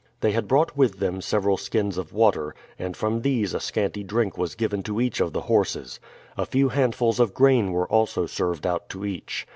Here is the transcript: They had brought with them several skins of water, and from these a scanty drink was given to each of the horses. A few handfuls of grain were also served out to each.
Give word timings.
They 0.21 0.31
had 0.31 0.47
brought 0.47 0.75
with 0.75 0.97
them 0.97 1.21
several 1.21 1.57
skins 1.57 1.95
of 1.95 2.11
water, 2.11 2.55
and 2.79 2.97
from 2.97 3.21
these 3.21 3.53
a 3.53 3.59
scanty 3.59 4.01
drink 4.03 4.35
was 4.35 4.55
given 4.55 4.81
to 4.81 4.99
each 4.99 5.21
of 5.21 5.31
the 5.31 5.41
horses. 5.41 5.99
A 6.35 6.47
few 6.47 6.69
handfuls 6.69 7.19
of 7.19 7.35
grain 7.35 7.71
were 7.71 7.87
also 7.87 8.25
served 8.25 8.65
out 8.65 8.89
to 8.89 9.05
each. 9.05 9.45